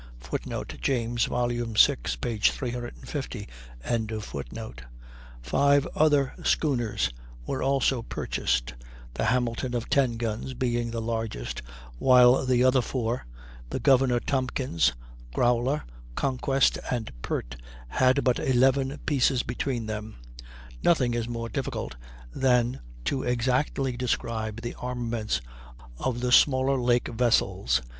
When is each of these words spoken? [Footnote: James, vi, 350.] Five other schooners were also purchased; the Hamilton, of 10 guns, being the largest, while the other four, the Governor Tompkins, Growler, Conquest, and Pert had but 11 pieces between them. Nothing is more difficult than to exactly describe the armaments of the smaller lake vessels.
[Footnote: 0.19 0.77
James, 0.81 1.25
vi, 1.25 1.45
350.] 2.39 3.47
Five 5.43 5.87
other 5.93 6.33
schooners 6.43 7.11
were 7.45 7.61
also 7.61 8.01
purchased; 8.01 8.73
the 9.13 9.25
Hamilton, 9.25 9.75
of 9.75 9.91
10 9.91 10.13
guns, 10.17 10.55
being 10.55 10.89
the 10.89 11.03
largest, 11.03 11.61
while 11.99 12.47
the 12.47 12.63
other 12.63 12.81
four, 12.81 13.27
the 13.69 13.79
Governor 13.79 14.19
Tompkins, 14.19 14.93
Growler, 15.35 15.83
Conquest, 16.15 16.79
and 16.89 17.11
Pert 17.21 17.55
had 17.89 18.23
but 18.23 18.39
11 18.39 19.01
pieces 19.05 19.43
between 19.43 19.85
them. 19.85 20.15
Nothing 20.81 21.13
is 21.13 21.29
more 21.29 21.47
difficult 21.47 21.95
than 22.33 22.79
to 23.05 23.21
exactly 23.21 23.95
describe 23.95 24.61
the 24.61 24.73
armaments 24.79 25.41
of 25.99 26.21
the 26.21 26.31
smaller 26.31 26.77
lake 26.81 27.07
vessels. 27.09 27.83